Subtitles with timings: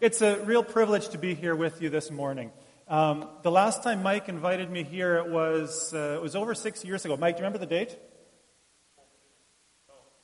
[0.00, 2.52] It's a real privilege to be here with you this morning.
[2.86, 6.84] Um, the last time Mike invited me here, it was, uh, it was over six
[6.84, 7.16] years ago.
[7.16, 7.98] Mike, do you remember the date?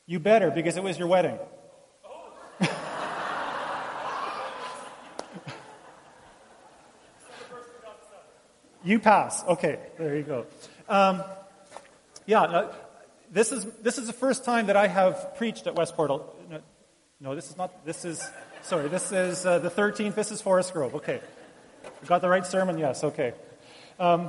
[0.07, 1.37] You better, because it was your wedding.
[8.85, 9.43] you pass.
[9.43, 10.47] Okay, there you go.
[10.89, 11.25] Um,
[12.27, 12.69] yeah,
[13.33, 16.44] this is, this is the first time that I have preached at Westport.
[17.25, 18.31] No, this is not, this is,
[18.61, 20.15] sorry, this is uh, the 13th.
[20.15, 20.95] This is Forest Grove.
[20.97, 21.23] Okay.
[22.05, 22.77] Got the right sermon?
[22.77, 23.33] Yes, okay.
[23.99, 24.29] Um,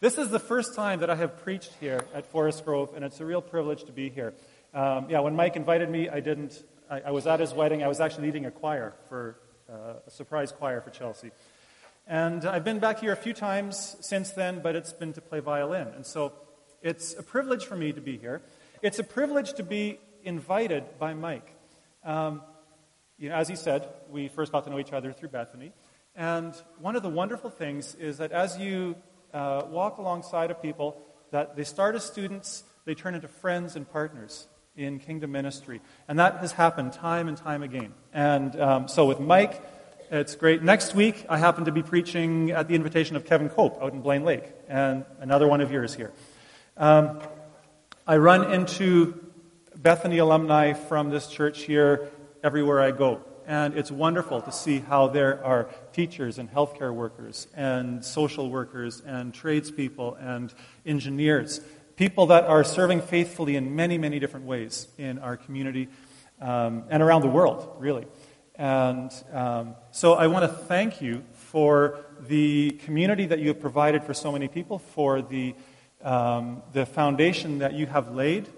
[0.00, 3.18] this is the first time that I have preached here at Forest Grove, and it's
[3.20, 4.34] a real privilege to be here.
[4.74, 7.82] Um, yeah, when Mike invited me, I didn't, I, I, was at his wedding.
[7.82, 9.38] I was actually leading a choir for,
[9.72, 11.30] uh, a surprise choir for Chelsea.
[12.06, 15.40] And I've been back here a few times since then, but it's been to play
[15.40, 15.88] violin.
[15.96, 16.34] And so
[16.82, 18.42] it's a privilege for me to be here.
[18.82, 21.50] It's a privilege to be invited by Mike.
[22.04, 22.42] Um,
[23.18, 25.72] you know, as he said, we first got to know each other through Bethany.
[26.14, 28.94] And one of the wonderful things is that as you
[29.32, 33.90] uh, walk alongside of people, that they start as students, they turn into friends and
[33.90, 35.80] partners in kingdom ministry.
[36.06, 37.94] And that has happened time and time again.
[38.12, 39.62] And um, so with Mike,
[40.10, 40.62] it's great.
[40.62, 44.02] Next week, I happen to be preaching at the invitation of Kevin Cope out in
[44.02, 46.12] Blaine Lake, and another one of yours here.
[46.76, 47.20] Um,
[48.06, 49.27] I run into
[49.80, 52.08] Bethany alumni from this church here
[52.42, 53.20] everywhere I go.
[53.46, 59.00] And it's wonderful to see how there are teachers and healthcare workers and social workers
[59.06, 60.52] and tradespeople and
[60.84, 61.60] engineers,
[61.94, 65.88] people that are serving faithfully in many, many different ways in our community
[66.40, 68.08] um, and around the world, really.
[68.56, 74.02] And um, so I want to thank you for the community that you have provided
[74.02, 75.54] for so many people, for the
[76.02, 78.48] um, the foundation that you have laid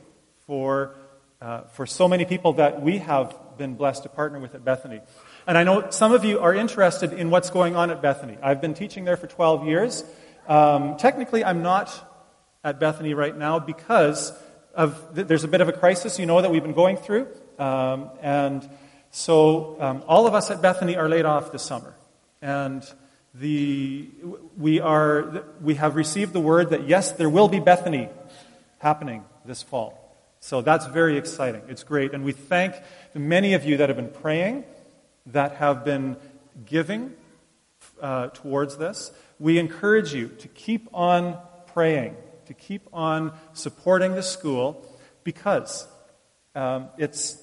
[0.47, 0.95] for,
[1.41, 5.01] uh, for so many people that we have been blessed to partner with at Bethany.
[5.47, 8.37] And I know some of you are interested in what's going on at Bethany.
[8.43, 10.05] I've been teaching there for 12 years.
[10.49, 11.91] Um, technically, I'm not
[12.63, 14.33] at Bethany right now because
[14.75, 17.27] of there's a bit of a crisis, you know, that we've been going through.
[17.59, 18.69] Um, and
[19.11, 21.95] so um, all of us at Bethany are laid off this summer.
[22.43, 22.85] And
[23.35, 24.09] the,
[24.57, 28.09] we, are, we have received the word that yes, there will be Bethany
[28.79, 30.00] happening this fall.
[30.41, 31.63] So that's very exciting.
[31.69, 32.15] It's great.
[32.15, 32.75] And we thank
[33.15, 34.65] many of you that have been praying,
[35.27, 36.17] that have been
[36.65, 37.13] giving
[38.01, 39.13] uh, towards this.
[39.39, 41.39] We encourage you to keep on
[41.75, 44.87] praying, to keep on supporting the school,
[45.25, 45.87] because
[46.55, 47.43] um, it's,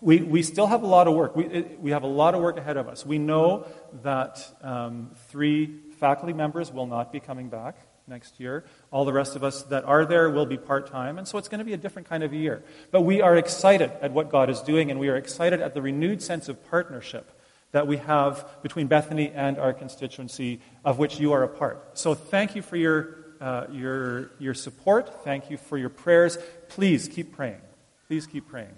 [0.00, 1.34] we, we still have a lot of work.
[1.34, 3.04] We, it, we have a lot of work ahead of us.
[3.04, 3.66] We know
[4.04, 7.76] that um, three faculty members will not be coming back
[8.06, 8.64] next year.
[8.90, 11.48] All the rest of us that are there will be part time, and so it's
[11.48, 12.62] going to be a different kind of year.
[12.90, 15.82] But we are excited at what God is doing, and we are excited at the
[15.82, 17.30] renewed sense of partnership
[17.72, 21.98] that we have between Bethany and our constituency, of which you are a part.
[21.98, 25.24] So thank you for your, uh, your, your support.
[25.24, 26.38] Thank you for your prayers.
[26.68, 27.60] Please keep praying.
[28.08, 28.74] Please keep praying.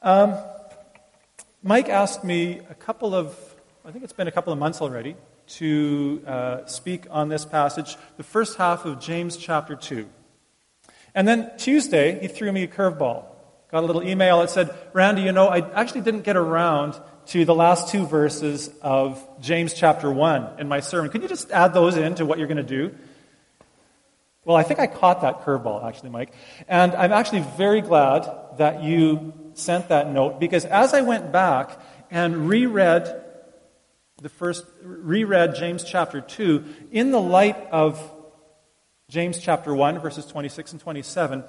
[0.00, 0.34] Um,
[1.62, 3.36] Mike asked me a couple of,
[3.84, 7.96] I think it's been a couple of months already, to uh, speak on this passage,
[8.16, 10.08] the first half of James chapter 2.
[11.14, 13.26] And then Tuesday, he threw me a curveball.
[13.70, 17.44] Got a little email that said, Randy, you know, I actually didn't get around to
[17.44, 21.10] the last two verses of James chapter 1 in my sermon.
[21.10, 22.94] Could you just add those in to what you're going to do?
[24.44, 26.32] Well, I think I caught that curveball, actually, Mike.
[26.68, 31.80] And I'm actually very glad that you sent that note because as I went back
[32.10, 33.23] and reread
[34.22, 38.00] the first, reread James chapter 2 in the light of
[39.08, 41.44] James chapter 1, verses 26 and 27,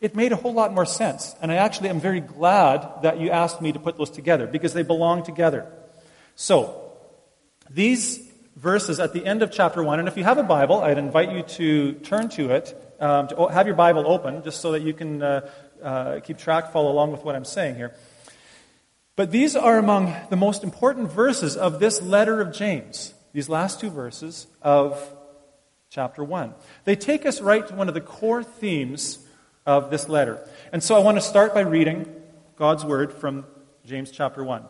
[0.00, 1.34] it made a whole lot more sense.
[1.40, 4.72] And I actually am very glad that you asked me to put those together because
[4.72, 5.70] they belong together.
[6.34, 6.92] So,
[7.70, 10.98] these verses at the end of chapter 1, and if you have a Bible, I'd
[10.98, 14.82] invite you to turn to it, um, to have your Bible open, just so that
[14.82, 15.50] you can uh,
[15.82, 17.94] uh, keep track, follow along with what I'm saying here.
[19.16, 23.80] But these are among the most important verses of this letter of James, these last
[23.80, 25.02] two verses of
[25.88, 26.54] chapter 1.
[26.84, 29.18] They take us right to one of the core themes
[29.64, 30.46] of this letter.
[30.70, 32.06] And so I want to start by reading
[32.56, 33.46] God's word from
[33.86, 34.64] James chapter 1.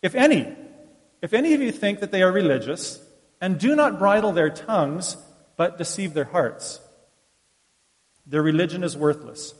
[0.00, 0.56] If any,
[1.20, 3.04] if any of you think that they are religious
[3.42, 5.18] and do not bridle their tongues
[5.56, 6.80] but deceive their hearts,
[8.26, 9.52] their religion is worthless.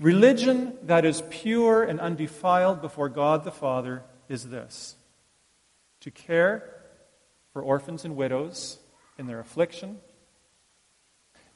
[0.00, 4.94] Religion that is pure and undefiled before God the Father is this
[6.00, 6.62] to care
[7.52, 8.78] for orphans and widows
[9.18, 9.98] in their affliction,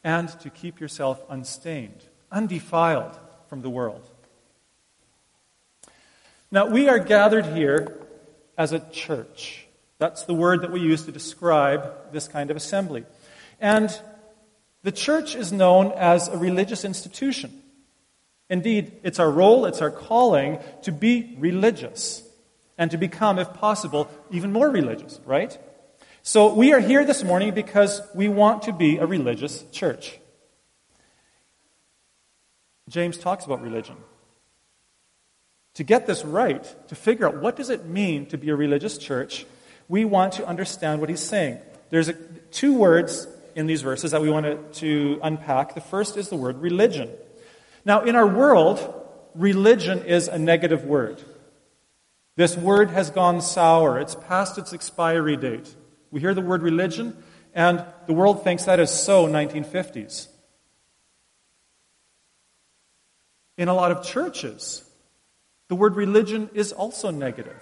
[0.03, 2.03] and to keep yourself unstained,
[2.33, 3.17] undefiled
[3.49, 4.05] from the world.
[6.51, 8.01] Now, we are gathered here
[8.59, 9.67] as a church.
[9.99, 13.05] That's the word that we use to describe this kind of assembly.
[13.61, 13.97] And
[14.83, 17.62] the church is known as a religious institution.
[18.53, 22.23] Indeed, it's our role, it's our calling to be religious
[22.77, 25.57] and to become, if possible, even more religious, right?
[26.23, 30.19] So we are here this morning because we want to be a religious church.
[32.91, 33.97] James talks about religion.
[35.77, 38.99] To get this right, to figure out what does it mean to be a religious
[38.99, 39.47] church,
[39.89, 41.59] we want to understand what he's saying.
[41.89, 42.13] There's a,
[42.51, 45.75] two words in these verses that we want to, to unpack.
[45.75, 47.09] The first is the word religion.
[47.85, 48.79] Now, in our world,
[49.35, 51.23] religion is a negative word.
[52.37, 53.99] This word has gone sour.
[53.99, 55.75] It's past its expiry date.
[56.11, 57.23] We hear the word religion,
[57.55, 60.29] and the world thinks that is so 1950s.
[63.59, 64.85] In a lot of churches,
[65.69, 67.61] the word religion is also negative.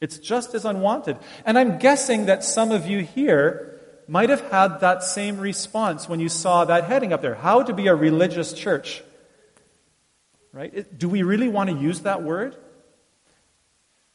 [0.00, 1.16] It's just as unwanted.
[1.44, 6.20] And I'm guessing that some of you here might have had that same response when
[6.20, 7.34] you saw that heading up there.
[7.34, 9.02] How to be a religious church.
[10.52, 10.98] Right?
[10.98, 12.56] Do we really want to use that word?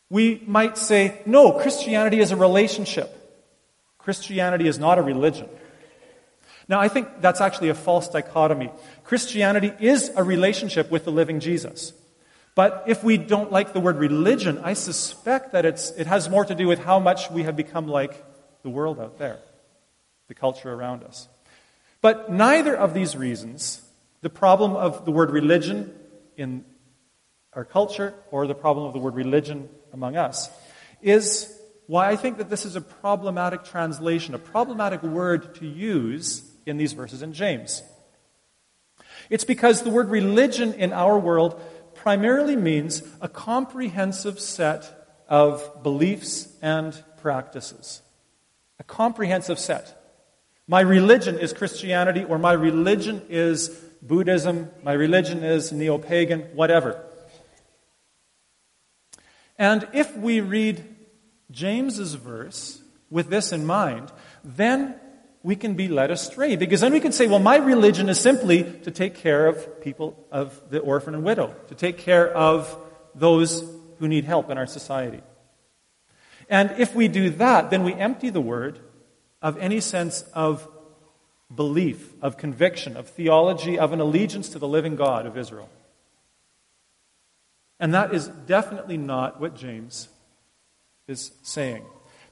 [0.10, 3.20] We might say, no, Christianity is a relationship.
[3.98, 5.50] Christianity is not a religion.
[6.68, 8.70] Now, I think that's actually a false dichotomy.
[9.04, 11.94] Christianity is a relationship with the living Jesus.
[12.56, 16.46] But if we don't like the word religion, I suspect that it's, it has more
[16.46, 18.24] to do with how much we have become like
[18.62, 19.40] the world out there,
[20.28, 21.28] the culture around us.
[22.02, 23.82] But neither of these reasons,
[24.22, 25.94] the problem of the word religion
[26.38, 26.66] in
[27.54, 30.50] our culture or the problem of the word religion among us,
[31.02, 31.54] is
[31.88, 36.78] why I think that this is a problematic translation, a problematic word to use in
[36.78, 37.84] these verses in James.
[39.30, 41.62] It's because the word religion in our world
[41.96, 48.02] primarily means a comprehensive set of beliefs and practices.
[48.80, 50.00] A comprehensive set.
[50.68, 53.70] My religion is Christianity, or my religion is
[54.06, 57.02] Buddhism, my religion is neo pagan, whatever.
[59.58, 60.84] And if we read
[61.52, 64.12] James's verse with this in mind,
[64.44, 64.96] then
[65.42, 66.56] we can be led astray.
[66.58, 70.26] Because then we can say, well, my religion is simply to take care of people,
[70.32, 72.78] of the orphan and widow, to take care of
[73.16, 73.64] those
[74.00, 75.22] who need help in our society.
[76.50, 78.80] And if we do that, then we empty the word
[79.42, 80.68] of any sense of
[81.56, 85.70] belief, of conviction, of theology, of an allegiance to the living God of Israel.
[87.80, 90.08] And that is definitely not what James
[91.08, 91.84] is saying.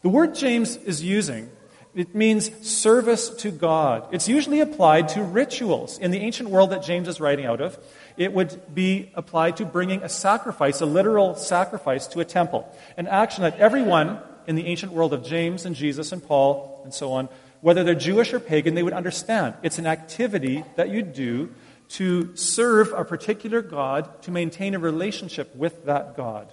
[0.01, 1.49] The word James is using
[1.93, 4.07] it means service to God.
[4.13, 5.97] It's usually applied to rituals.
[5.97, 7.77] In the ancient world that James is writing out of,
[8.15, 12.73] it would be applied to bringing a sacrifice, a literal sacrifice to a temple.
[12.95, 16.93] An action that everyone in the ancient world of James and Jesus and Paul and
[16.93, 17.27] so on,
[17.61, 19.55] whether they're Jewish or pagan, they would understand.
[19.63, 21.53] It's an activity that you do
[21.89, 26.51] to serve a particular God, to maintain a relationship with that God.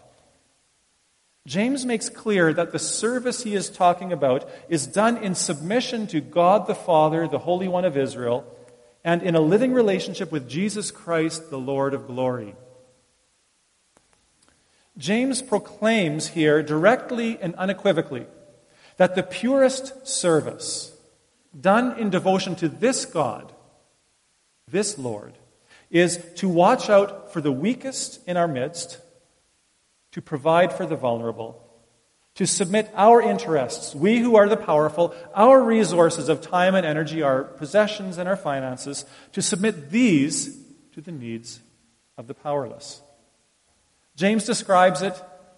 [1.47, 6.21] James makes clear that the service he is talking about is done in submission to
[6.21, 8.45] God the Father, the Holy One of Israel,
[9.03, 12.55] and in a living relationship with Jesus Christ, the Lord of glory.
[14.99, 18.27] James proclaims here directly and unequivocally
[18.97, 20.98] that the purest service
[21.59, 23.53] done in devotion to this God,
[24.67, 25.35] this Lord,
[25.91, 28.99] is to watch out for the weakest in our midst
[30.13, 31.63] to provide for the vulnerable,
[32.35, 37.23] to submit our interests, we who are the powerful, our resources of time and energy,
[37.23, 40.57] our possessions and our finances, to submit these
[40.93, 41.61] to the needs
[42.17, 43.03] of the powerless.
[44.17, 45.15] James describes it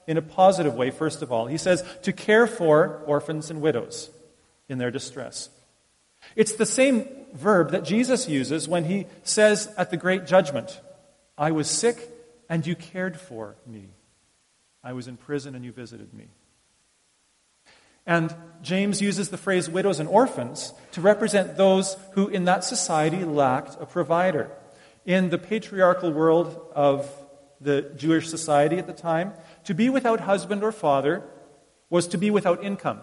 [0.07, 1.47] in a positive way, first of all.
[1.47, 4.11] He says, to care for orphans and widows
[4.69, 5.49] in their distress.
[6.37, 10.81] It's the same verb that Jesus uses when he says at the great judgment,
[11.39, 12.09] I was sick
[12.49, 13.89] and you cared for me.
[14.83, 16.29] I was in prison and you visited me.
[18.07, 23.25] And James uses the phrase widows and orphans to represent those who in that society
[23.25, 24.51] lacked a provider.
[25.05, 27.09] In the patriarchal world of
[27.61, 29.35] the Jewish society at the time,
[29.65, 31.23] to be without husband or father
[31.91, 33.01] was to be without income,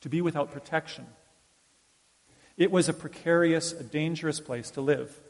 [0.00, 1.06] to be without protection.
[2.56, 5.20] It was a precarious, a dangerous place to live.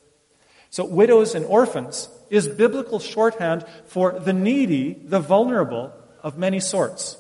[0.70, 5.92] So, widows and orphans is biblical shorthand for the needy, the vulnerable
[6.22, 7.16] of many sorts.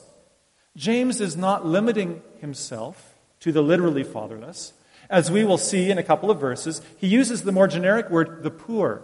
[0.76, 4.72] James is not limiting himself to the literally fatherless.
[5.08, 8.42] As we will see in a couple of verses, he uses the more generic word,
[8.42, 9.02] the poor,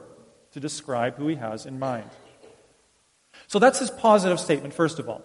[0.53, 2.11] to describe who he has in mind.
[3.47, 5.23] So that's his positive statement, first of all.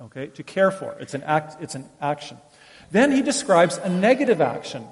[0.00, 0.96] Okay, to care for.
[1.00, 2.38] It's an act, it's an action.
[2.90, 4.84] Then he describes a negative action,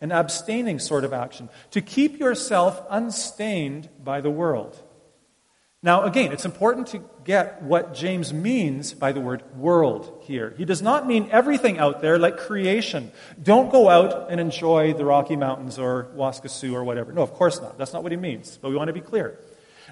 [0.00, 4.80] an abstaining sort of action, to keep yourself unstained by the world.
[5.82, 10.52] Now, again, it's important to get what James means by the word world here.
[10.56, 13.12] He does not mean everything out there like creation.
[13.40, 17.12] Don't go out and enjoy the Rocky Mountains or Waskesiu or whatever.
[17.12, 17.78] No, of course not.
[17.78, 18.58] That's not what he means.
[18.60, 19.38] But we want to be clear.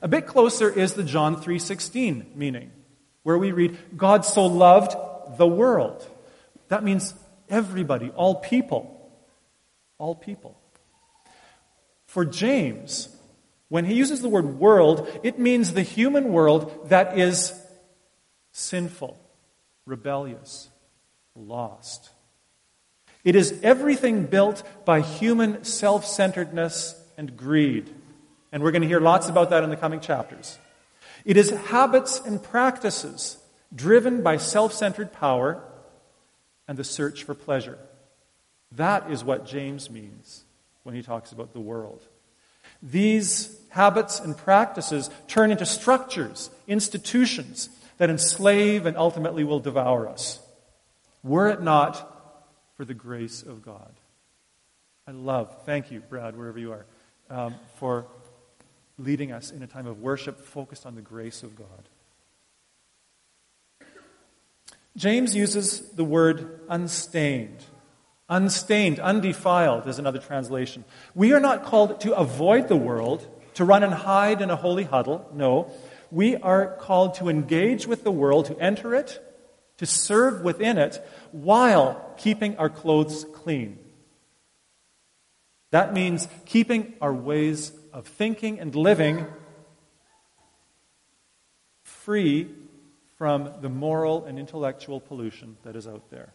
[0.03, 2.73] A bit closer is the John 3:16 meaning,
[3.23, 4.97] where we read, God so loved
[5.39, 6.05] the world.
[6.69, 7.15] That means
[7.55, 8.91] everybody, all people.
[9.99, 10.59] All people.
[12.07, 13.09] For James,
[13.69, 17.53] when he uses the word world, it means the human world that is
[18.53, 19.17] sinful,
[19.87, 20.69] rebellious,
[21.37, 22.11] lost.
[23.23, 27.89] It is everything built by human self centeredness and greed.
[28.53, 30.59] And we're going to hear lots about that in the coming chapters.
[31.25, 33.39] It is habits and practices
[33.75, 35.63] driven by self centered power
[36.67, 37.79] and the search for pleasure.
[38.73, 40.45] That is what James means
[40.83, 42.03] when he talks about the world.
[42.83, 47.69] These habits and practices turn into structures, institutions
[47.99, 50.41] that enslave and ultimately will devour us.
[51.23, 52.15] Were it not
[52.77, 53.93] for the grace of God.
[55.07, 56.87] I love, thank you, Brad, wherever you are,
[57.31, 58.07] um, for
[58.99, 61.89] leading us in a time of worship focused on the grace of God.
[64.97, 67.65] James uses the word unstained.
[68.29, 70.85] Unstained, undefiled is another translation.
[71.15, 74.85] We are not called to avoid the world, to run and hide in a holy
[74.85, 75.29] huddle.
[75.35, 75.71] No.
[76.11, 79.21] We are called to engage with the world, to enter it,
[79.79, 83.79] to serve within it, while keeping our clothes clean.
[85.71, 89.27] That means keeping our ways of thinking and living
[91.83, 92.49] free
[93.25, 96.35] from the moral and intellectual pollution that is out there,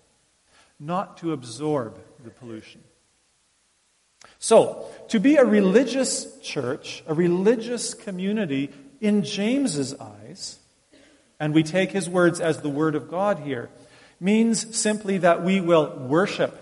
[0.79, 2.81] not to absorb the pollution.
[4.39, 10.57] So, to be a religious church, a religious community in James's eyes,
[11.39, 13.69] and we take his words as the word of God here,
[14.19, 16.57] means simply that we will worship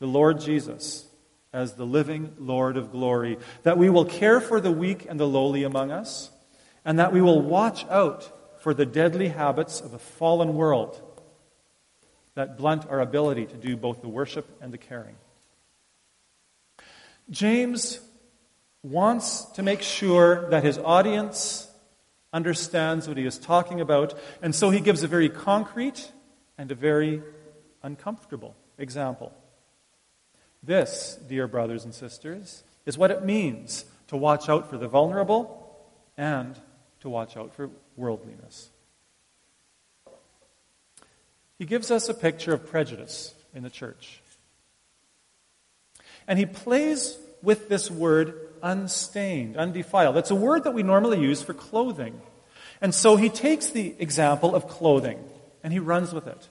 [0.00, 1.06] the Lord Jesus
[1.52, 5.28] as the living Lord of glory, that we will care for the weak and the
[5.28, 6.32] lowly among us,
[6.84, 11.00] and that we will watch out for the deadly habits of a fallen world
[12.34, 15.16] that blunt our ability to do both the worship and the caring.
[17.30, 18.00] James
[18.82, 21.68] wants to make sure that his audience
[22.32, 26.12] understands what he is talking about, and so he gives a very concrete
[26.56, 27.22] and a very
[27.82, 29.32] uncomfortable example.
[30.62, 35.76] This, dear brothers and sisters, is what it means to watch out for the vulnerable
[36.16, 36.58] and
[37.00, 38.70] to watch out for worldliness.
[41.58, 44.20] He gives us a picture of prejudice in the church.
[46.28, 50.14] And he plays with this word unstained, undefiled.
[50.14, 52.20] That's a word that we normally use for clothing.
[52.80, 55.18] And so he takes the example of clothing
[55.64, 56.48] and he runs with it.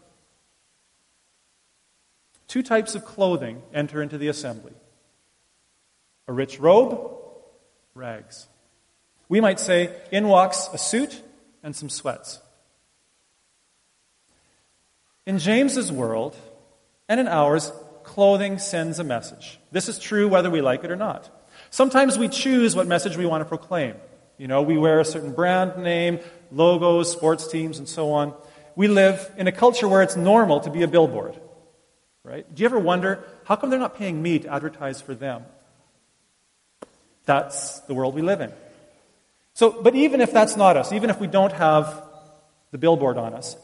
[2.48, 4.74] Two types of clothing enter into the assembly
[6.30, 7.18] a rich robe,
[7.94, 8.48] rags.
[9.30, 11.22] We might say, in walks a suit
[11.68, 12.40] and some sweats.
[15.26, 16.34] In James's world
[17.10, 19.60] and in ours, clothing sends a message.
[19.74, 21.30] This is true whether we like it or not.
[21.70, 23.96] Sometimes we choose what message we want to proclaim.
[24.38, 26.22] You know, we wear a certain brand name,
[26.54, 28.34] logos, sports teams, and so on.
[28.78, 31.38] We live in a culture where it's normal to be a billboard.
[32.24, 32.46] Right?
[32.56, 35.44] Do you ever wonder, how come they're not paying me to advertise for them?
[37.26, 38.54] That's the world we live in.
[39.58, 42.04] So, but even if that's not us, even if we don't have
[42.70, 43.58] the billboard on us,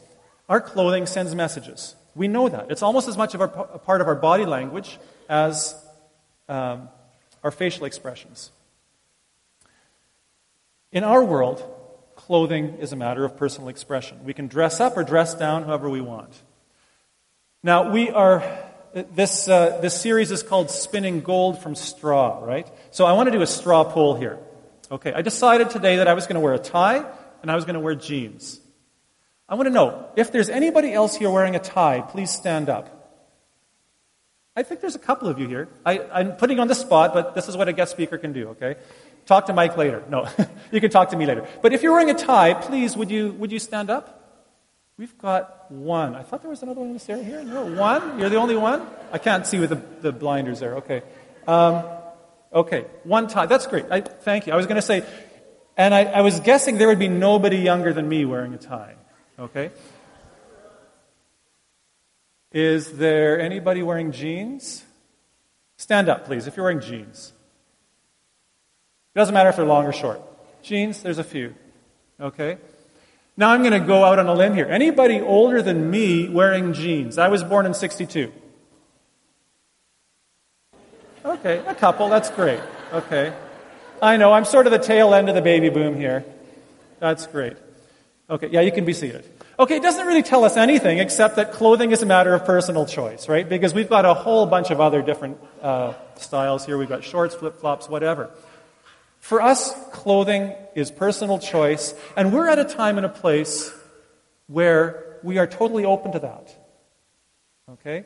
[0.48, 1.94] our clothing sends messages.
[2.16, 2.68] We know that.
[2.72, 4.98] It's almost as much of our, a part of our body language
[5.28, 5.72] as
[6.48, 6.88] um,
[7.44, 8.50] our facial expressions.
[10.90, 11.62] In our world,
[12.16, 14.18] clothing is a matter of personal expression.
[14.24, 16.32] We can dress up or dress down however we want.
[17.62, 18.42] Now, we are,
[19.12, 22.68] this, uh, this series is called Spinning Gold from Straw, right?
[22.90, 24.40] So I want to do a straw poll here.
[24.94, 27.04] Okay, I decided today that I was going to wear a tie
[27.42, 28.60] and I was going to wear jeans.
[29.48, 32.86] I want to know if there's anybody else here wearing a tie, please stand up.
[34.54, 35.68] I think there's a couple of you here.
[35.84, 38.50] I, am putting on the spot, but this is what a guest speaker can do,
[38.50, 38.76] okay?
[39.26, 40.04] Talk to Mike later.
[40.08, 40.28] No,
[40.70, 41.44] you can talk to me later.
[41.60, 44.46] But if you're wearing a tie, please, would you, would you stand up?
[44.96, 46.14] We've got one.
[46.14, 47.42] I thought there was another one in this area here.
[47.42, 48.20] No, one?
[48.20, 48.86] You're the only one?
[49.10, 50.76] I can't see with the, the blinders there.
[50.76, 51.02] Okay.
[51.48, 51.82] Um,
[52.54, 53.46] Okay, one tie.
[53.46, 53.86] That's great.
[53.90, 54.52] I, thank you.
[54.52, 55.04] I was going to say,
[55.76, 58.94] And I, I was guessing there would be nobody younger than me wearing a tie.
[59.38, 59.70] Okay?
[62.52, 64.84] Is there anybody wearing jeans?
[65.76, 67.32] Stand up, please, if you're wearing jeans.
[69.14, 70.20] It doesn't matter if they're long or short.
[70.62, 71.54] Jeans, there's a few.
[72.20, 72.58] Okay?
[73.36, 74.66] Now I'm going to go out on a limb here.
[74.66, 77.18] Anybody older than me wearing jeans?
[77.18, 78.32] I was born in 62.
[81.24, 82.60] Okay, a couple, that's great.
[82.92, 83.32] Okay.
[84.02, 86.24] I know, I'm sort of the tail end of the baby boom here.
[87.00, 87.56] That's great.
[88.28, 89.24] Okay, yeah, you can be seated.
[89.58, 92.84] Okay, it doesn't really tell us anything except that clothing is a matter of personal
[92.84, 93.48] choice, right?
[93.48, 96.76] Because we've got a whole bunch of other different uh, styles here.
[96.76, 98.30] We've got shorts, flip flops, whatever.
[99.20, 103.72] For us, clothing is personal choice, and we're at a time and a place
[104.46, 106.54] where we are totally open to that.
[107.70, 108.04] Okay?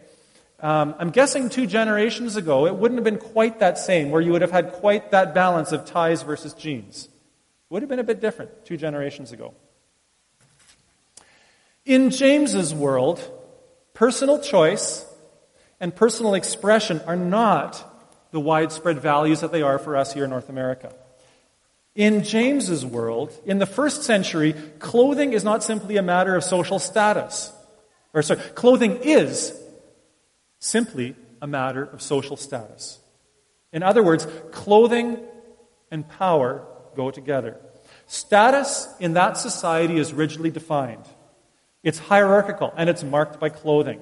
[0.60, 4.32] Um, I'm guessing two generations ago, it wouldn't have been quite that same, where you
[4.32, 7.04] would have had quite that balance of ties versus jeans.
[7.04, 9.54] It would have been a bit different two generations ago.
[11.84, 13.20] In James's world,
[13.94, 15.06] personal choice
[15.80, 17.84] and personal expression are not
[18.32, 20.92] the widespread values that they are for us here in North America.
[21.94, 26.78] In James's world, in the first century, clothing is not simply a matter of social
[26.78, 27.52] status.
[28.12, 29.58] Or sorry, clothing is
[30.58, 32.98] simply a matter of social status.
[33.72, 35.18] In other words, clothing
[35.90, 37.56] and power go together.
[38.06, 41.04] Status in that society is rigidly defined.
[41.82, 44.00] It's hierarchical and it's marked by clothing.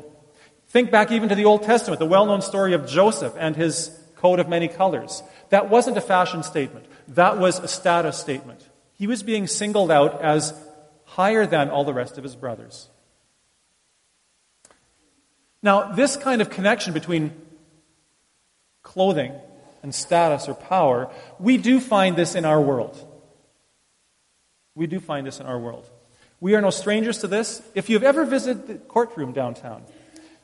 [0.68, 3.96] Think back even to the Old Testament, the well known story of Joseph and his
[4.16, 5.22] coat of many colors.
[5.50, 8.66] That wasn't a fashion statement, that was a status statement.
[8.94, 10.54] He was being singled out as
[11.04, 12.88] higher than all the rest of his brothers.
[15.62, 17.32] Now, this kind of connection between
[18.82, 19.32] clothing
[19.82, 22.96] and status or power, we do find this in our world.
[24.74, 25.88] We do find this in our world.
[26.40, 27.62] We are no strangers to this.
[27.74, 29.84] If you've ever visited the courtroom downtown,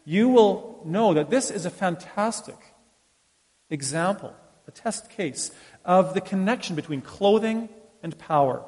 [0.05, 2.57] you will know that this is a fantastic
[3.71, 4.35] example,
[4.67, 5.51] a test case
[5.85, 7.69] of the connection between clothing
[8.03, 8.65] and power.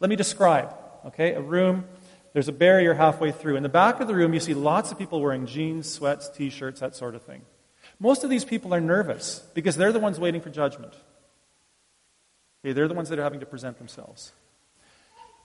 [0.00, 0.74] Let me describe,
[1.06, 1.84] okay, a room
[2.32, 3.56] there's a barrier halfway through.
[3.56, 6.50] In the back of the room, you see lots of people wearing jeans, sweats, t
[6.50, 7.42] shirts, that sort of thing.
[7.98, 10.94] Most of these people are nervous because they're the ones waiting for judgment.
[12.64, 14.32] Okay, they're the ones that are having to present themselves.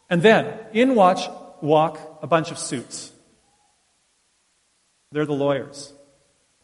[0.10, 1.28] And then, in watch,
[1.62, 3.12] walk a bunch of suits.
[5.12, 5.94] They're the lawyers.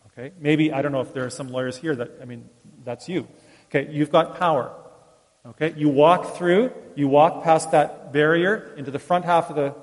[0.07, 0.33] Okay?
[0.39, 2.49] Maybe, I don't know if there are some lawyers here that, I mean,
[2.83, 3.27] that's you.
[3.69, 4.71] Okay, you've got power.
[5.45, 9.73] Okay, you walk through, you walk past that barrier into the front half of the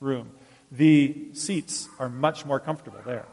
[0.00, 0.30] room.
[0.70, 3.26] The seats are much more comfortable there.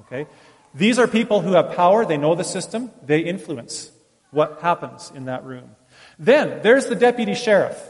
[0.00, 0.26] Okay?
[0.74, 3.90] These are people who have power, they know the system, they influence
[4.30, 5.74] what happens in that room.
[6.18, 7.80] Then there's the deputy sheriff.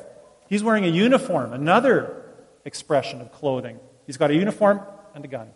[0.48, 2.24] He's wearing a uniform, another
[2.64, 3.78] expression of clothing.
[4.06, 4.80] He's got a uniform
[5.14, 5.50] and a gun.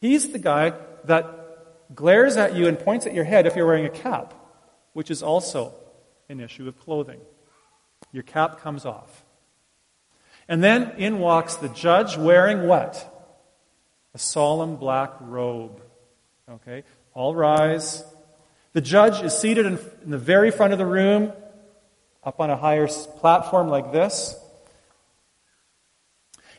[0.00, 3.86] He's the guy that glares at you and points at your head if you're wearing
[3.86, 4.34] a cap,
[4.92, 5.74] which is also
[6.28, 7.20] an issue of clothing.
[8.12, 9.24] Your cap comes off.
[10.48, 13.10] And then in walks the judge wearing what?
[14.14, 15.82] A solemn black robe.
[16.50, 16.84] Okay?
[17.14, 18.04] All rise.
[18.72, 21.32] The judge is seated in, in the very front of the room,
[22.22, 24.36] up on a higher platform like this.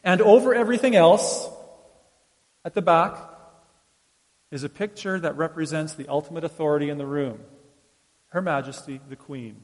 [0.03, 1.49] And over everything else,
[2.63, 3.17] at the back,
[4.51, 7.39] is a picture that represents the ultimate authority in the room
[8.27, 9.61] Her Majesty, the Queen.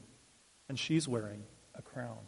[0.68, 2.18] And she's wearing a crown.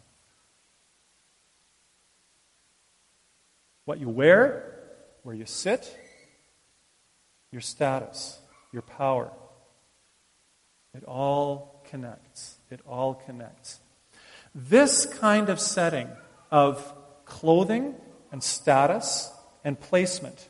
[3.85, 4.79] What you wear,
[5.23, 5.97] where you sit,
[7.51, 8.39] your status,
[8.73, 9.31] your power.
[10.95, 12.57] It all connects.
[12.71, 13.81] It all connects.
[14.55, 16.09] This kind of setting
[16.51, 16.93] of
[17.25, 17.95] clothing
[18.33, 19.33] and status
[19.65, 20.49] and placement,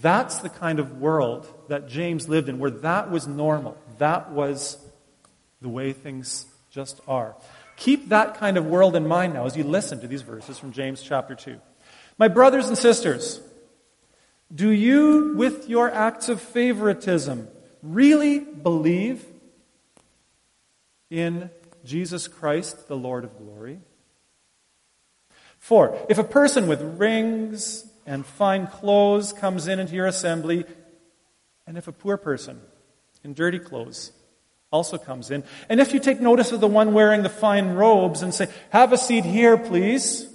[0.00, 3.76] that's the kind of world that James lived in, where that was normal.
[3.98, 4.76] That was
[5.60, 7.36] the way things just are.
[7.76, 10.72] Keep that kind of world in mind now as you listen to these verses from
[10.72, 11.58] James chapter 2.
[12.22, 13.40] My brothers and sisters,
[14.54, 17.48] do you, with your acts of favoritism,
[17.82, 19.24] really believe
[21.10, 21.50] in
[21.84, 23.80] Jesus Christ, the Lord of glory?
[25.58, 30.64] For if a person with rings and fine clothes comes in into your assembly,
[31.66, 32.60] and if a poor person
[33.24, 34.12] in dirty clothes
[34.70, 38.22] also comes in, and if you take notice of the one wearing the fine robes
[38.22, 40.31] and say, Have a seat here, please,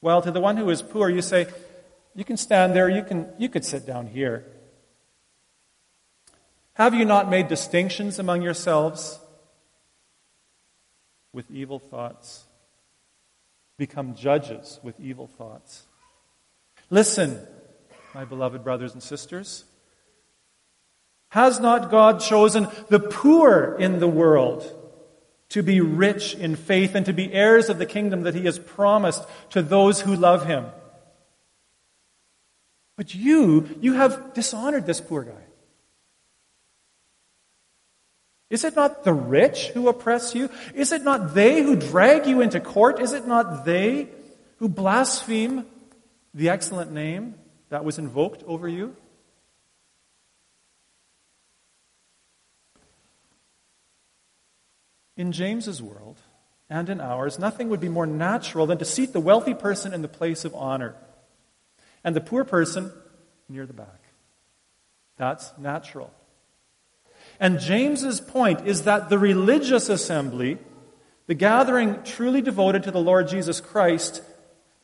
[0.00, 1.46] well, to the one who is poor, you say,
[2.14, 4.44] You can stand there, you, can, you could sit down here.
[6.74, 9.18] Have you not made distinctions among yourselves?
[11.32, 12.44] with evil thoughts,
[13.76, 15.84] become judges with evil thoughts.
[16.90, 17.38] Listen,
[18.14, 19.64] my beloved brothers and sisters.
[21.30, 24.64] Has not God chosen the poor in the world
[25.50, 28.58] to be rich in faith and to be heirs of the kingdom that he has
[28.58, 30.66] promised to those who love him?
[32.96, 35.44] But you, you have dishonored this poor guy.
[38.50, 40.50] Is it not the rich who oppress you?
[40.74, 43.00] Is it not they who drag you into court?
[43.00, 44.08] Is it not they
[44.56, 45.66] who blaspheme
[46.34, 47.34] the excellent name
[47.68, 48.96] that was invoked over you?
[55.18, 56.20] In James's world
[56.70, 60.00] and in ours, nothing would be more natural than to seat the wealthy person in
[60.00, 60.94] the place of honor
[62.04, 62.92] and the poor person
[63.48, 64.00] near the back.
[65.16, 66.12] That's natural.
[67.40, 70.58] And James's point is that the religious assembly,
[71.26, 74.22] the gathering truly devoted to the Lord Jesus Christ,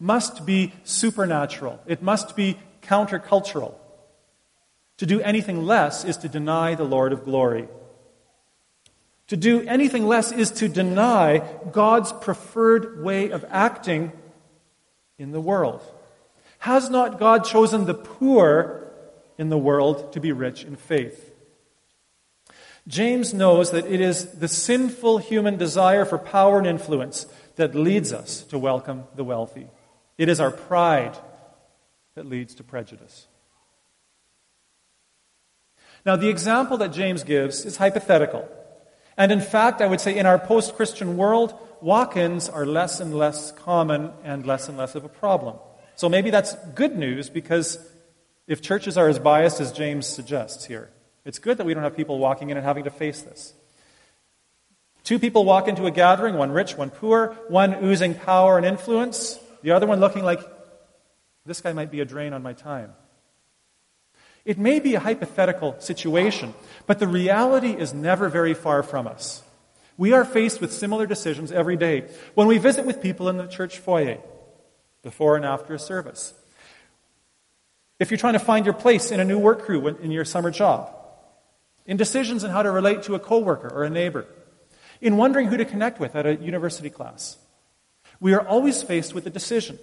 [0.00, 1.80] must be supernatural.
[1.86, 3.76] It must be countercultural.
[4.96, 7.68] To do anything less is to deny the Lord of glory.
[9.28, 11.38] To do anything less is to deny
[11.72, 14.12] God's preferred way of acting
[15.18, 15.82] in the world.
[16.58, 18.90] Has not God chosen the poor
[19.38, 21.32] in the world to be rich in faith?
[22.87, 28.12] James knows that it is the sinful human desire for power and influence that leads
[28.12, 29.68] us to welcome the wealthy.
[30.18, 31.16] It is our pride
[32.14, 33.26] that leads to prejudice.
[36.04, 38.46] Now, the example that James gives is hypothetical.
[39.16, 43.00] And in fact, I would say in our post Christian world, walk ins are less
[43.00, 45.57] and less common and less and less of a problem.
[45.96, 47.79] So maybe that's good news because
[48.46, 50.90] if churches are as biased as James suggests here,
[51.24, 53.55] it's good that we don't have people walking in and having to face this.
[55.05, 59.38] Two people walk into a gathering, one rich, one poor, one oozing power and influence,
[59.62, 60.40] the other one looking like,
[61.46, 62.92] this guy might be a drain on my time.
[64.44, 66.54] It may be a hypothetical situation,
[66.87, 69.42] but the reality is never very far from us.
[69.96, 73.46] We are faced with similar decisions every day when we visit with people in the
[73.46, 74.18] church foyer,
[75.02, 76.35] before and after a service.
[77.98, 80.50] If you're trying to find your place in a new work crew in your summer
[80.50, 80.94] job,
[81.87, 84.26] in decisions on how to relate to a coworker or a neighbor,
[85.00, 87.37] in wondering who to connect with at a university class.
[88.20, 89.78] We are always faced with a decision.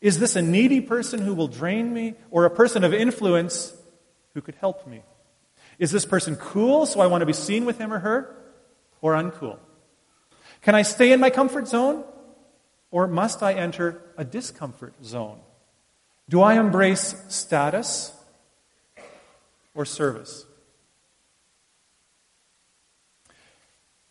[0.00, 3.74] Is this a needy person who will drain me, or a person of influence
[4.34, 5.02] who could help me?
[5.78, 8.36] Is this person cool, so I want to be seen with him or her,
[9.00, 9.58] or uncool?
[10.62, 12.04] Can I stay in my comfort zone,
[12.90, 15.40] or must I enter a discomfort zone?
[16.28, 18.12] Do I embrace status
[19.74, 20.44] or service?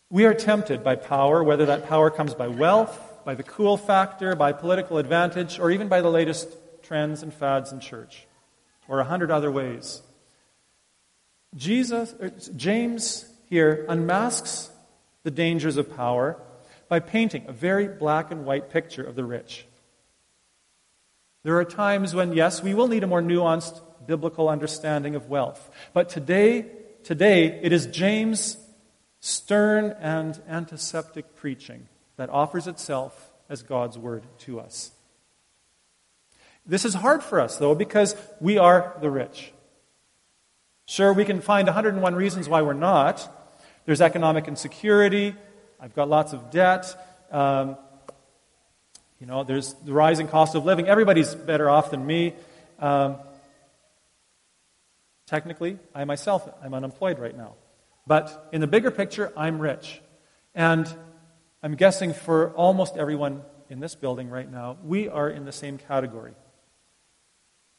[0.08, 4.34] We are tempted by power, whether that power comes by wealth, by the cool factor,
[4.34, 8.26] by political advantage, or even by the latest trends and fads in church,
[8.88, 10.02] or a hundred other ways.
[11.54, 14.70] Jesus, er, James here unmasks
[15.22, 16.40] the dangers of power
[16.88, 19.66] by painting a very black and white picture of the rich.
[21.42, 25.70] There are times when, yes, we will need a more nuanced biblical understanding of wealth.
[25.92, 26.66] But today,
[27.04, 28.56] today, it is James'
[29.20, 31.86] stern and antiseptic preaching
[32.20, 34.90] that offers itself as God's word to us.
[36.66, 39.54] This is hard for us, though, because we are the rich.
[40.84, 43.26] Sure, we can find 101 reasons why we're not.
[43.86, 45.34] There's economic insecurity.
[45.80, 46.94] I've got lots of debt.
[47.30, 47.78] Um,
[49.18, 50.88] you know, there's the rising cost of living.
[50.88, 52.34] Everybody's better off than me.
[52.80, 53.16] Um,
[55.26, 57.54] technically, I myself, I'm unemployed right now.
[58.06, 60.02] But in the bigger picture, I'm rich.
[60.54, 60.86] And
[61.62, 65.76] I'm guessing for almost everyone in this building right now, we are in the same
[65.76, 66.32] category.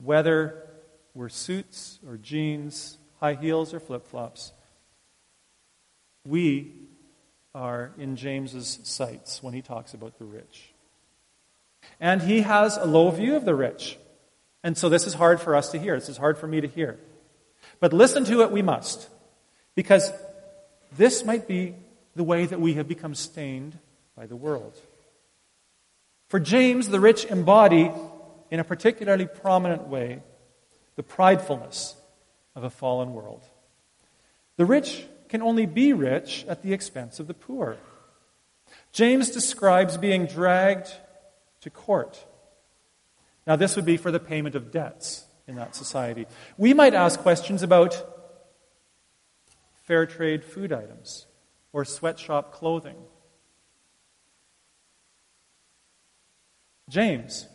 [0.03, 0.67] Whether
[1.13, 4.53] we're suits or jeans, high heels or flip flops,
[6.25, 6.73] we
[7.55, 10.73] are in James's sights when he talks about the rich.
[11.99, 13.97] And he has a low view of the rich.
[14.63, 15.99] And so this is hard for us to hear.
[15.99, 16.99] This is hard for me to hear.
[17.79, 19.09] But listen to it we must.
[19.75, 20.11] Because
[20.95, 21.75] this might be
[22.15, 23.77] the way that we have become stained
[24.15, 24.79] by the world.
[26.27, 27.91] For James, the rich embody,
[28.49, 30.21] in a particularly prominent way,
[30.95, 31.95] the pridefulness
[32.55, 33.43] of a fallen world.
[34.57, 37.77] The rich can only be rich at the expense of the poor.
[38.91, 40.87] James describes being dragged
[41.61, 42.25] to court.
[43.47, 46.27] Now, this would be for the payment of debts in that society.
[46.57, 48.03] We might ask questions about
[49.83, 51.25] fair trade food items
[51.73, 52.97] or sweatshop clothing.
[56.89, 57.47] James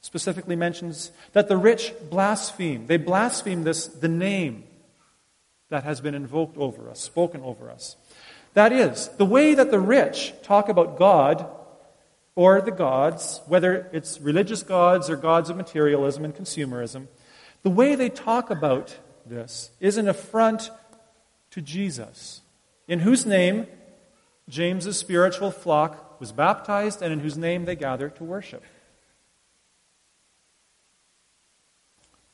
[0.00, 2.86] specifically mentions that the rich blaspheme.
[2.86, 4.64] They blaspheme this, the name
[5.70, 7.96] that has been invoked over us, spoken over us.
[8.52, 11.46] That is, the way that the rich talk about God
[12.36, 17.08] or the gods, whether it's religious gods or gods of materialism and consumerism,
[17.62, 20.70] the way they talk about this is an affront
[21.50, 22.42] to Jesus
[22.86, 23.66] in whose name
[24.48, 28.62] James's spiritual flock was baptized and in whose name they gather to worship.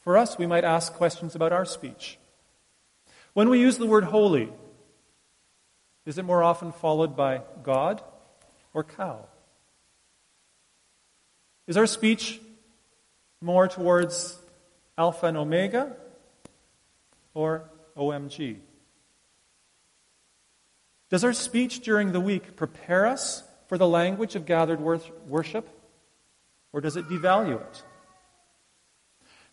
[0.00, 2.18] For us, we might ask questions about our speech.
[3.32, 4.48] When we use the word holy,
[6.06, 8.02] is it more often followed by God
[8.74, 9.26] or cow?
[11.66, 12.40] Is our speech
[13.40, 14.36] more towards
[14.98, 15.94] Alpha and Omega
[17.34, 18.56] or OMG?
[21.10, 25.68] Does our speech during the week prepare us for the language of gathered worship
[26.72, 27.82] or does it devalue it?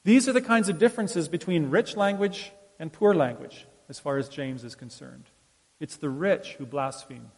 [0.03, 4.29] These are the kinds of differences between rich language and poor language, as far as
[4.29, 5.25] James is concerned.
[5.79, 7.31] It's the rich who blaspheme.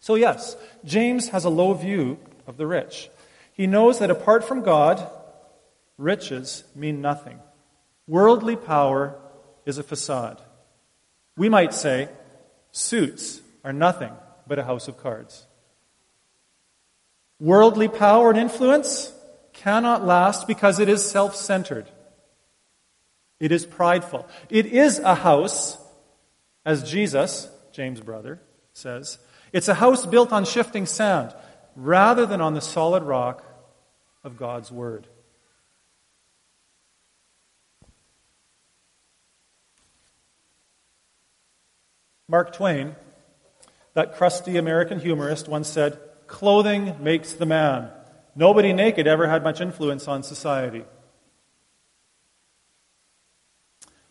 [0.00, 3.08] So, yes, James has a low view of the rich.
[3.52, 5.08] He knows that apart from God,
[5.96, 7.38] riches mean nothing.
[8.06, 9.18] Worldly power
[9.64, 10.40] is a facade.
[11.36, 12.08] We might say,
[12.72, 14.12] suits are nothing
[14.46, 15.46] but a house of cards.
[17.38, 19.12] Worldly power and influence
[19.52, 21.86] cannot last because it is self centered.
[23.38, 24.26] It is prideful.
[24.48, 25.76] It is a house,
[26.64, 28.40] as Jesus, James' brother,
[28.72, 29.18] says.
[29.52, 31.34] It's a house built on shifting sand
[31.74, 33.44] rather than on the solid rock
[34.24, 35.06] of God's Word.
[42.28, 42.96] Mark Twain,
[43.94, 47.90] that crusty American humorist, once said, Clothing makes the man.
[48.34, 50.84] Nobody naked ever had much influence on society.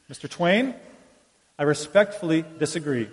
[0.09, 0.29] Mr.
[0.29, 0.75] Twain,
[1.59, 3.09] I respectfully disagree.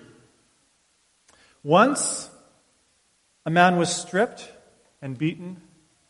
[1.65, 2.31] Once,
[3.45, 4.51] a man was stripped
[5.01, 5.61] and beaten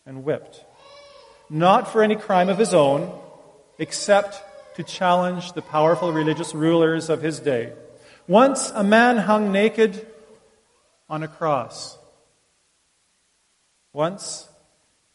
[0.04, 0.64] and whipped,
[1.48, 3.18] not for any crime of his own,
[3.78, 4.42] except
[4.76, 7.72] to challenge the powerful religious rulers of his day.
[8.28, 10.06] Once, a man hung naked
[11.08, 11.98] on a cross.
[13.92, 14.48] Once,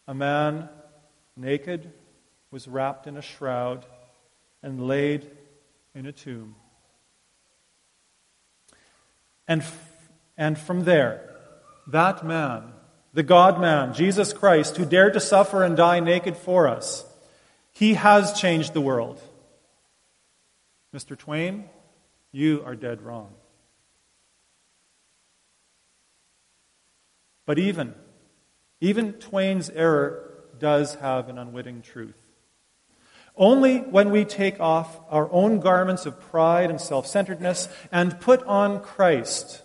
[0.08, 0.70] a man,
[1.36, 1.92] naked,
[2.52, 3.86] was wrapped in a shroud
[4.62, 5.26] and laid
[5.96, 6.56] in a tomb.
[9.48, 9.64] And,
[10.38, 11.36] and from there,
[11.88, 12.74] that man,
[13.14, 17.06] the God man, Jesus Christ, who dared to suffer and die naked for us,
[17.72, 19.22] he has changed the world.
[20.94, 21.18] Mr.
[21.18, 21.70] Twain,
[22.38, 23.34] you are dead wrong.
[27.46, 27.96] But even
[28.80, 32.16] even Twain's error does have an unwitting truth.
[33.36, 38.44] Only when we take off our own garments of pride and self centeredness and put
[38.44, 39.64] on Christ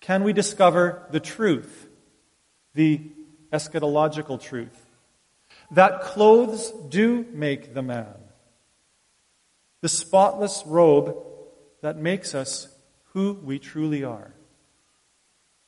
[0.00, 1.88] can we discover the truth,
[2.74, 3.00] the
[3.52, 4.86] eschatological truth,
[5.70, 8.14] that clothes do make the man,
[9.80, 11.16] the spotless robe
[11.86, 12.66] that makes us
[13.12, 14.34] who we truly are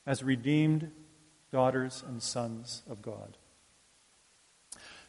[0.05, 0.91] as redeemed
[1.49, 3.37] daughters and sons of God.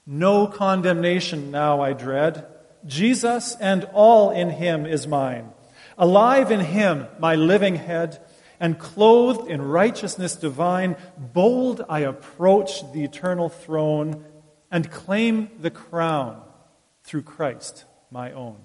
[0.07, 2.47] No condemnation now I dread.
[2.87, 5.51] Jesus and all in him is mine.
[5.99, 8.25] Alive in him, my living head,
[8.61, 14.25] and clothed in righteousness divine, bold I approach the eternal throne
[14.71, 16.41] and claim the crown
[17.03, 18.59] through Christ, my own.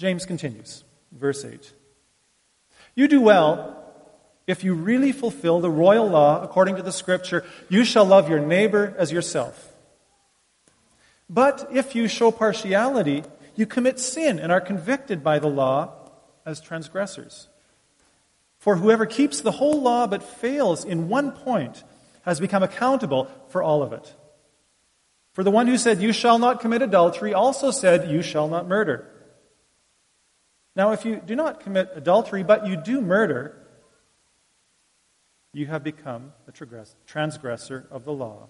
[0.00, 0.82] James continues.
[1.12, 1.74] Verse 8.
[2.94, 3.76] You do well
[4.46, 8.40] if you really fulfill the royal law according to the scripture, you shall love your
[8.40, 9.74] neighbor as yourself.
[11.28, 15.92] But if you show partiality, you commit sin and are convicted by the law
[16.46, 17.48] as transgressors.
[18.58, 21.84] For whoever keeps the whole law but fails in one point
[22.22, 24.14] has become accountable for all of it.
[25.34, 28.66] For the one who said, You shall not commit adultery, also said, You shall not
[28.66, 29.09] murder.
[30.80, 33.54] Now, if you do not commit adultery, but you do murder,
[35.52, 36.52] you have become a
[37.06, 38.48] transgressor of the law.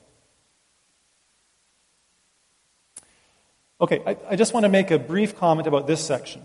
[3.80, 6.42] Okay, I, I just want to make a brief comment about this section,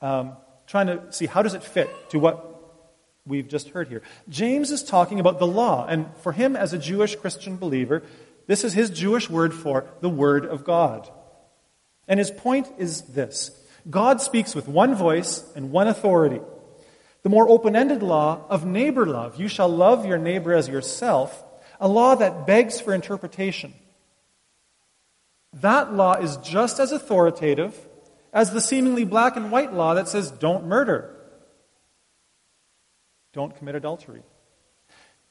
[0.00, 2.80] um, trying to see how does it fit to what
[3.26, 4.00] we've just heard here.
[4.30, 8.02] James is talking about the law, and for him as a Jewish Christian believer,
[8.46, 11.10] this is his Jewish word for the Word of God.
[12.08, 13.50] And his point is this
[13.88, 16.40] God speaks with one voice and one authority.
[17.22, 21.44] The more open ended law of neighbor love, you shall love your neighbor as yourself,
[21.78, 23.74] a law that begs for interpretation.
[25.52, 27.76] That law is just as authoritative
[28.32, 31.14] as the seemingly black and white law that says don't murder,
[33.32, 34.22] don't commit adultery.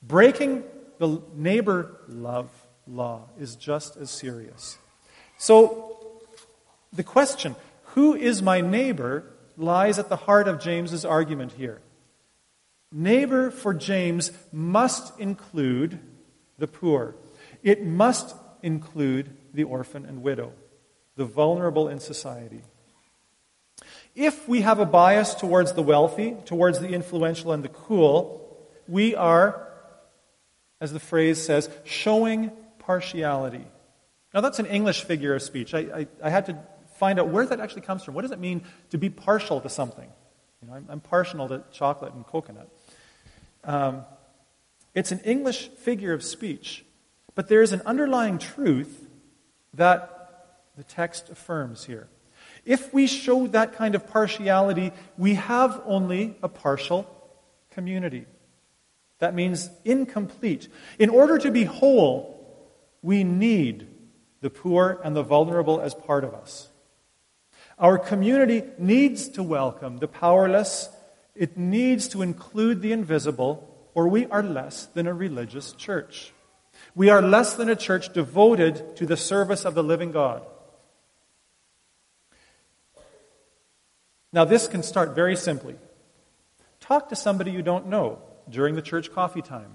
[0.02, 0.64] Breaking
[0.98, 2.50] the neighbor love
[2.88, 4.78] law is just as serious.
[5.38, 5.98] So,
[6.92, 7.56] the question,
[7.94, 9.24] who is my neighbor,
[9.58, 11.82] lies at the heart of James's argument here.
[12.92, 16.00] Neighbor for James must include
[16.58, 17.16] the poor.
[17.62, 20.54] It must include the orphan and widow,
[21.16, 22.62] the vulnerable in society.
[24.16, 29.16] If we have a bias towards the wealthy, towards the influential and the cool, we
[29.16, 29.68] are,
[30.82, 33.66] as the phrase says, showing partiality.
[34.34, 35.74] Now, that's an English figure of speech.
[35.74, 36.60] I, I, I, had to
[37.00, 38.14] find out where that actually comes from.
[38.14, 40.10] What does it mean to be partial to something?
[40.62, 42.70] You know, I'm, I'm partial to chocolate and coconut.
[43.64, 44.04] Um,
[44.94, 46.84] it's an English figure of speech,
[47.36, 49.08] but there is an underlying truth
[49.74, 52.10] that the text affirms here.
[52.66, 57.10] If we show that kind of partiality, we have only a partial
[57.72, 58.26] community.
[59.20, 60.68] That means incomplete.
[60.98, 62.36] In order to be whole,
[63.02, 63.88] we need
[64.42, 66.69] the poor and the vulnerable as part of us.
[67.80, 70.90] Our community needs to welcome the powerless,
[71.34, 76.34] it needs to include the invisible, or we are less than a religious church.
[76.94, 80.44] We are less than a church devoted to the service of the living God.
[84.34, 85.76] Now, this can start very simply.
[86.82, 89.74] Talk to somebody you don't know during the church coffee time.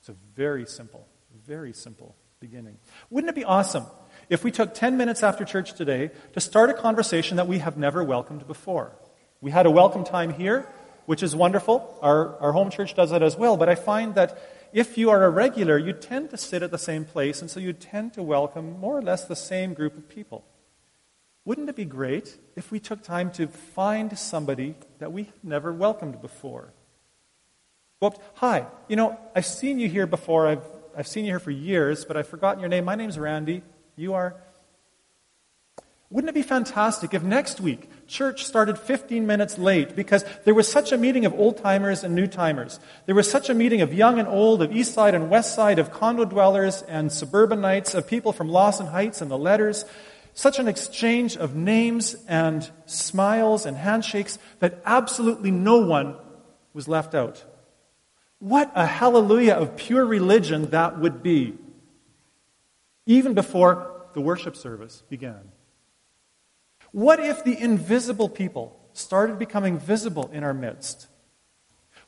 [0.00, 1.06] It's a very simple,
[1.46, 2.78] very simple beginning.
[3.10, 3.86] Wouldn't it be awesome
[4.32, 7.76] if we took 10 minutes after church today to start a conversation that we have
[7.76, 8.92] never welcomed before?
[9.42, 10.66] We had a welcome time here,
[11.04, 11.98] which is wonderful.
[12.00, 13.58] Our, our home church does that as well.
[13.58, 14.42] But I find that
[14.72, 17.60] if you are a regular, you tend to sit at the same place, and so
[17.60, 20.46] you tend to welcome more or less the same group of people.
[21.44, 25.74] Wouldn't it be great if we took time to find somebody that we have never
[25.74, 26.72] welcomed before?
[28.00, 30.46] Well, hi, you know, I've seen you here before.
[30.46, 30.64] I've,
[30.96, 32.86] I've seen you here for years, but I've forgotten your name.
[32.86, 33.62] My name's Randy.
[34.02, 34.34] You are?
[36.10, 40.66] Wouldn't it be fantastic if next week church started 15 minutes late because there was
[40.66, 42.80] such a meeting of old timers and new timers?
[43.06, 45.78] There was such a meeting of young and old, of east side and west side,
[45.78, 49.84] of condo dwellers and suburbanites, of people from Lawson Heights and the letters.
[50.34, 56.16] Such an exchange of names and smiles and handshakes that absolutely no one
[56.74, 57.44] was left out.
[58.40, 61.56] What a hallelujah of pure religion that would be,
[63.06, 65.52] even before the worship service began.
[66.92, 71.06] What if the invisible people started becoming visible in our midst?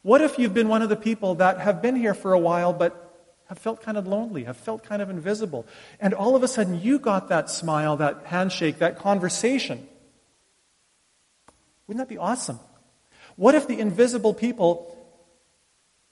[0.02, 2.74] What if you've been one of the people that have been here for a while
[2.74, 3.00] but
[3.46, 5.66] have felt kind of lonely, have felt kind of invisible,
[6.00, 9.86] and all of a sudden you got that smile, that handshake, that conversation?
[11.86, 12.58] Wouldn't that be awesome?
[13.36, 14.96] What if the invisible people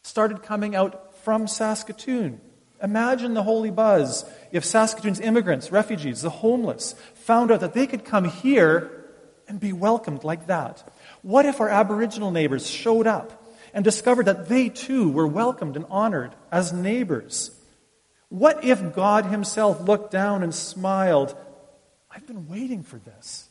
[0.02, 2.40] started coming out from Saskatoon?
[2.82, 8.04] Imagine the holy buzz if Saskatoon's immigrants, refugees, the homeless found out that they could
[8.04, 8.90] come here
[9.46, 10.82] and be welcomed like that.
[11.22, 15.86] What if our Aboriginal neighbors showed up and discovered that they too were welcomed and
[15.90, 17.50] honored as neighbors?
[18.28, 21.36] What if God Himself looked down and smiled?
[22.10, 23.48] I've been waiting for this.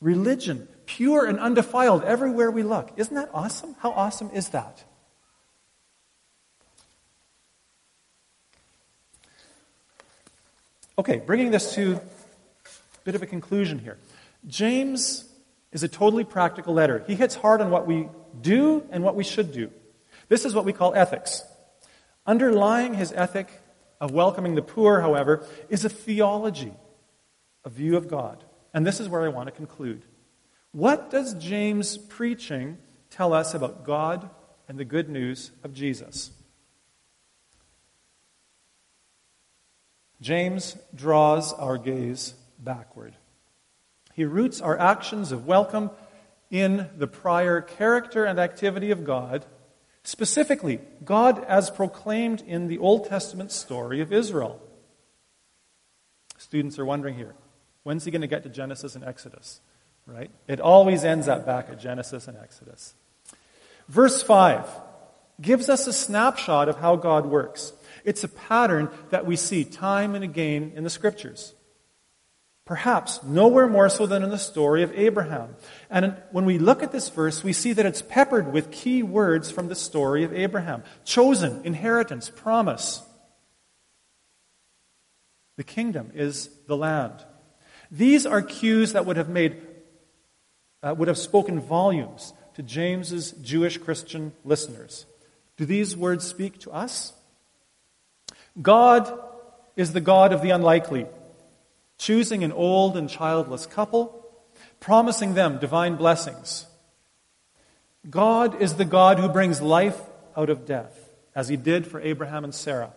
[0.00, 2.92] Religion, pure and undefiled everywhere we look.
[2.96, 3.74] Isn't that awesome?
[3.80, 4.84] How awesome is that?
[11.00, 12.00] Okay, bringing this to a
[13.04, 13.96] bit of a conclusion here.
[14.46, 15.24] James
[15.72, 17.02] is a totally practical letter.
[17.06, 19.70] He hits hard on what we do and what we should do.
[20.28, 21.42] This is what we call ethics.
[22.26, 23.48] Underlying his ethic
[23.98, 26.74] of welcoming the poor, however, is a theology,
[27.64, 28.44] a view of God.
[28.74, 30.02] And this is where I want to conclude.
[30.72, 32.76] What does James' preaching
[33.08, 34.28] tell us about God
[34.68, 36.30] and the good news of Jesus?
[40.20, 43.14] James draws our gaze backward.
[44.14, 45.90] He roots our actions of welcome
[46.50, 49.46] in the prior character and activity of God,
[50.02, 54.60] specifically, God as proclaimed in the Old Testament story of Israel.
[56.36, 57.34] Students are wondering here
[57.82, 59.60] when's he going to get to Genesis and Exodus?
[60.06, 60.30] Right?
[60.48, 62.94] It always ends up back at Genesis and Exodus.
[63.88, 64.68] Verse 5
[65.40, 67.72] gives us a snapshot of how God works.
[68.04, 71.54] It's a pattern that we see time and again in the scriptures.
[72.70, 75.56] Perhaps nowhere more so than in the story of Abraham.
[75.90, 79.50] And when we look at this verse, we see that it's peppered with key words
[79.50, 83.02] from the story of Abraham chosen, inheritance, promise.
[85.56, 87.24] The kingdom is the land.
[87.90, 89.60] These are cues that would have made,
[90.82, 95.06] uh, would have spoken volumes to James's Jewish Christian listeners.
[95.56, 97.14] Do these words speak to us?
[98.60, 99.12] God
[99.76, 101.06] is the God of the unlikely,
[101.98, 104.26] choosing an old and childless couple,
[104.80, 106.66] promising them divine blessings.
[108.08, 110.00] God is the God who brings life
[110.36, 112.92] out of death, as he did for Abraham and Sarah.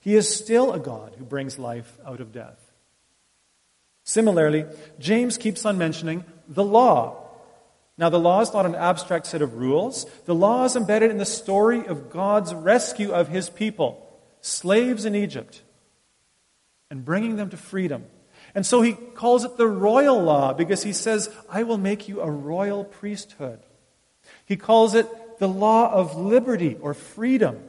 [0.00, 2.58] He is still a God who brings life out of death.
[4.04, 4.64] Similarly,
[4.98, 7.28] James keeps on mentioning the law.
[7.98, 10.06] Now, the law is not an abstract set of rules.
[10.24, 14.09] The law is embedded in the story of God's rescue of his people,
[14.40, 15.62] slaves in Egypt,
[16.90, 18.04] and bringing them to freedom.
[18.54, 22.20] And so he calls it the royal law because he says, I will make you
[22.20, 23.60] a royal priesthood.
[24.44, 27.62] He calls it the law of liberty or freedom.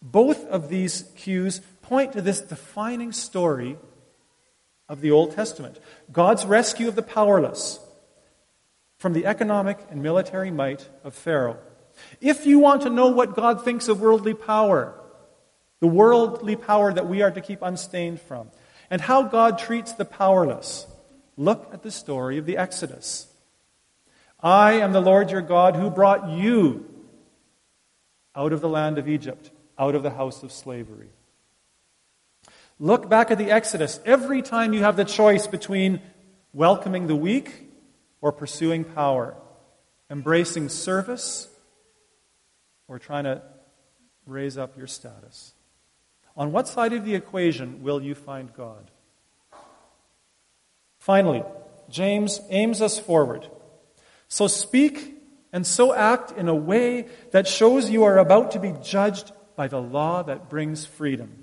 [0.00, 3.76] Both of these cues point to this defining story
[4.88, 5.78] of the Old Testament
[6.12, 7.80] God's rescue of the powerless
[8.98, 11.58] from the economic and military might of Pharaoh.
[12.20, 14.94] If you want to know what God thinks of worldly power,
[15.80, 18.50] the worldly power that we are to keep unstained from,
[18.90, 20.86] and how God treats the powerless,
[21.36, 23.26] look at the story of the Exodus.
[24.40, 26.86] I am the Lord your God who brought you
[28.34, 31.08] out of the land of Egypt, out of the house of slavery.
[32.78, 33.98] Look back at the Exodus.
[34.04, 36.00] Every time you have the choice between
[36.52, 37.68] welcoming the weak
[38.20, 39.36] or pursuing power,
[40.08, 41.48] embracing service
[42.86, 43.42] or trying to
[44.26, 45.52] raise up your status.
[46.38, 48.92] On what side of the equation will you find God?
[51.00, 51.42] Finally,
[51.90, 53.48] James aims us forward.
[54.28, 55.16] So speak
[55.52, 59.66] and so act in a way that shows you are about to be judged by
[59.66, 61.42] the law that brings freedom.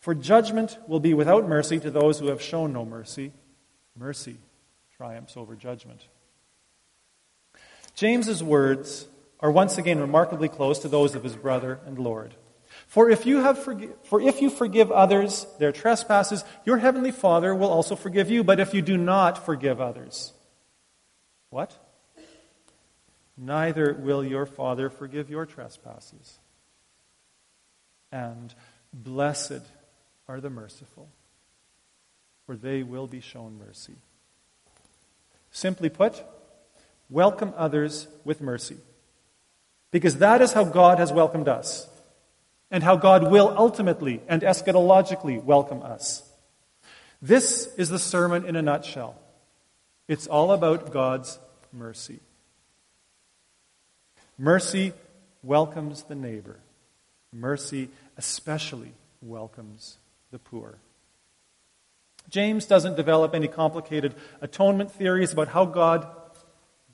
[0.00, 3.32] For judgment will be without mercy to those who have shown no mercy.
[3.96, 4.36] Mercy
[4.98, 6.08] triumphs over judgment.
[7.94, 9.08] James's words
[9.40, 12.34] are once again remarkably close to those of his brother and Lord.
[12.86, 17.70] For if you have for if you forgive others their trespasses, your heavenly Father will
[17.70, 18.44] also forgive you.
[18.44, 20.32] But if you do not forgive others,
[21.50, 21.76] what?
[23.36, 26.38] Neither will your Father forgive your trespasses.
[28.12, 28.54] And
[28.92, 29.62] blessed
[30.28, 31.08] are the merciful,
[32.46, 33.96] for they will be shown mercy.
[35.50, 36.22] Simply put,
[37.10, 38.76] welcome others with mercy.
[39.90, 41.88] Because that is how God has welcomed us,
[42.74, 46.28] and how God will ultimately and eschatologically welcome us.
[47.22, 49.14] This is the sermon in a nutshell.
[50.08, 51.38] It's all about God's
[51.72, 52.18] mercy.
[54.36, 54.92] Mercy
[55.44, 56.56] welcomes the neighbor.
[57.32, 59.98] Mercy especially welcomes
[60.32, 60.78] the poor.
[62.28, 66.08] James doesn't develop any complicated atonement theories about how God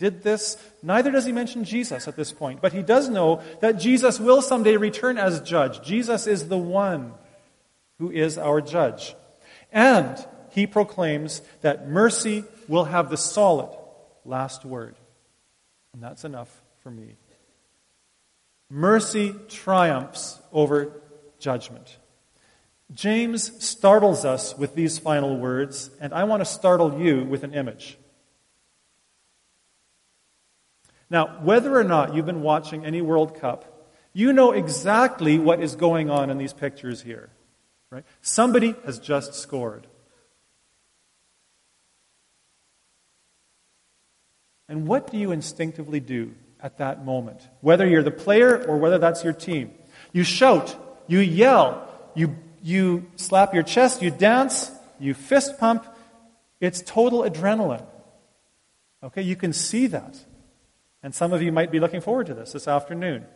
[0.00, 0.56] did this.
[0.82, 2.60] Neither does he mention Jesus at this point.
[2.60, 5.82] But he does know that Jesus will someday return as judge.
[5.82, 7.12] Jesus is the one
[7.98, 9.14] who is our judge.
[9.70, 10.16] And
[10.50, 13.76] he proclaims that mercy will have the solid
[14.24, 14.96] last word.
[15.92, 17.16] And that's enough for me.
[18.70, 21.02] Mercy triumphs over
[21.38, 21.98] judgment.
[22.92, 27.54] James startles us with these final words, and I want to startle you with an
[27.54, 27.98] image.
[31.10, 35.76] Now, whether or not you've been watching any World Cup, you know exactly what is
[35.76, 37.30] going on in these pictures here.
[37.90, 38.04] Right?
[38.22, 39.88] Somebody has just scored.
[44.68, 47.40] And what do you instinctively do at that moment?
[47.60, 49.72] Whether you're the player or whether that's your team.
[50.12, 50.76] You shout,
[51.08, 55.86] you yell, you you slap your chest, you dance, you fist pump.
[56.60, 57.84] It's total adrenaline.
[59.02, 60.18] Okay, you can see that.
[61.02, 63.26] And some of you might be looking forward to this this afternoon.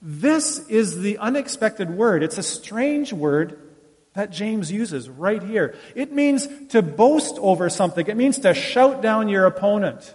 [0.00, 2.22] This is the unexpected word.
[2.22, 3.58] It's a strange word
[4.14, 5.76] that James uses right here.
[5.94, 10.14] It means to boast over something, it means to shout down your opponent.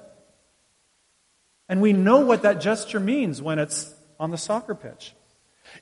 [1.69, 5.13] And we know what that gesture means when it's on the soccer pitch.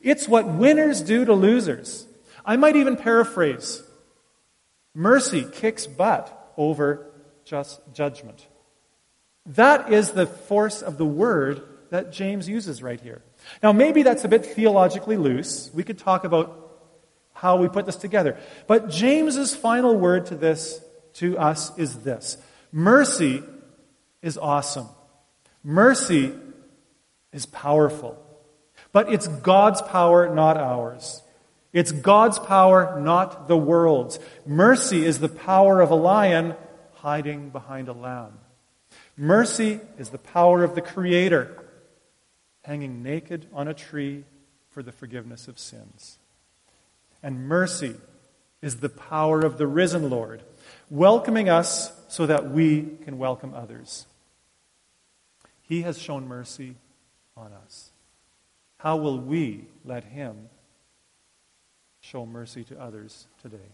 [0.02, 2.06] It's what winners do to losers.
[2.46, 3.84] I might even paraphrase
[4.94, 7.12] mercy kicks butt over
[7.44, 8.46] just judgment.
[9.46, 13.22] That is the force of the word that James uses right here.
[13.62, 15.70] Now, maybe that's a bit theologically loose.
[15.74, 16.58] We could talk about
[17.34, 18.38] how we put this together.
[18.68, 20.80] But James's final word to this,
[21.14, 22.38] to us, is this
[22.72, 23.44] mercy
[24.22, 24.88] is awesome.
[25.64, 26.34] Mercy
[27.34, 28.18] is powerful.
[28.92, 31.22] But it's God's power, not ours.
[31.74, 34.20] It's God's power, not the world's.
[34.46, 36.56] Mercy is the power of a lion
[36.96, 38.34] hiding behind a lamb.
[39.22, 41.64] Mercy is the power of the Creator
[42.64, 44.24] hanging naked on a tree
[44.72, 46.18] for the forgiveness of sins.
[47.22, 47.98] And mercy
[48.64, 50.42] is the power of the risen Lord,
[50.90, 54.08] welcoming us so that we can welcome others.
[55.62, 56.78] He has shown mercy
[57.38, 57.92] on us.
[58.80, 60.50] How will we let Him
[62.00, 63.70] show mercy to others today?